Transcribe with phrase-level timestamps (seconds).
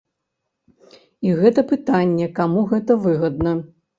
[1.27, 3.55] І гэта пытанне, каму гэта выгадна.